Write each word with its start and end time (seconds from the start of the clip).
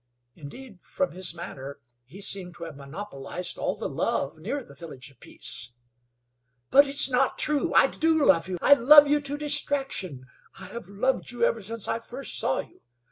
Indeed, 0.33 0.81
from 0.81 1.11
his 1.11 1.35
manner, 1.35 1.79
he 2.05 2.21
seemed 2.21 2.55
to 2.55 2.63
have 2.63 2.75
monopolized 2.75 3.59
all 3.59 3.75
the 3.75 3.87
love 3.87 4.39
near 4.39 4.63
the 4.63 4.73
Village 4.73 5.11
of 5.11 5.19
Peace." 5.19 5.73
"But 6.71 6.87
it's 6.87 7.07
not 7.07 7.37
true. 7.37 7.71
I 7.75 7.85
do 7.85 8.25
love 8.25 8.47
you. 8.47 8.57
I 8.63 8.73
love 8.73 9.07
you 9.07 9.21
to 9.21 9.37
distraction. 9.37 10.25
I 10.59 10.65
have 10.69 10.89
loved 10.89 11.29
you 11.29 11.43
ever 11.43 11.61
since 11.61 11.87
I 11.87 11.99
first 11.99 12.39
saw 12.39 12.61
you. 12.61 12.81